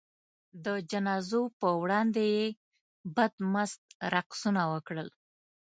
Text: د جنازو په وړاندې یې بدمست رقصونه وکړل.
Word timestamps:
د 0.65 0.67
جنازو 0.91 1.41
په 1.59 1.67
وړاندې 1.81 2.23
یې 2.35 2.45
بدمست 3.15 3.83
رقصونه 4.13 4.63
وکړل. 4.73 5.09